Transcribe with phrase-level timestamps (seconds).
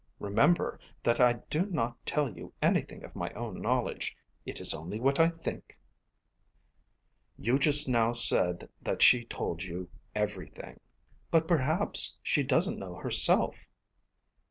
[0.19, 4.17] Remember that I do not tell you anything of my own knowledge.
[4.47, 5.77] It is only what I think."
[7.37, 10.79] "You just now said that she told you everything."
[11.29, 13.69] "But perhaps she doesn't know herself."